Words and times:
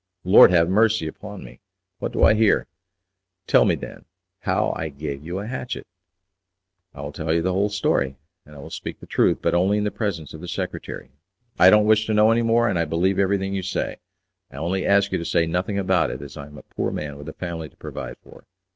"Lord 0.23 0.49
have 0.49 0.67
mercy 0.67 1.05
upon 1.07 1.43
me! 1.43 1.59
what 1.99 2.11
do 2.11 2.23
I 2.23 2.33
hear? 2.33 2.65
Tell 3.45 3.65
me, 3.65 3.75
then, 3.75 4.05
how 4.39 4.73
I 4.75 4.89
gave 4.89 5.23
you 5.23 5.37
a 5.37 5.45
hatchet?" 5.45 5.85
"I 6.95 7.01
will 7.01 7.11
tell 7.11 7.31
you 7.31 7.43
the 7.43 7.53
whole 7.53 7.69
story 7.69 8.17
and 8.43 8.55
I 8.55 8.57
will 8.57 8.71
speak 8.71 8.99
the 8.99 9.05
truth, 9.05 9.37
but 9.43 9.53
only 9.53 9.77
in 9.77 9.83
the 9.83 9.91
presence 9.91 10.33
of 10.33 10.41
the 10.41 10.47
secretary." 10.47 11.11
"I 11.59 11.69
don't 11.69 11.85
wish 11.85 12.07
to 12.07 12.15
know 12.15 12.31
any 12.31 12.41
more, 12.41 12.67
and 12.67 12.79
I 12.79 12.85
believe 12.85 13.19
everything 13.19 13.53
you 13.53 13.61
say. 13.61 13.97
I 14.49 14.55
only 14.55 14.87
ask 14.87 15.11
you 15.11 15.19
to 15.19 15.23
say 15.23 15.45
nothing 15.45 15.77
about 15.77 16.09
it, 16.09 16.23
as 16.23 16.35
I 16.35 16.47
am 16.47 16.57
a 16.57 16.63
poor 16.63 16.89
man 16.89 17.15
with 17.19 17.29
a 17.29 17.33
family 17.33 17.69
to 17.69 17.77
provide 17.77 18.17
for." 18.23 18.45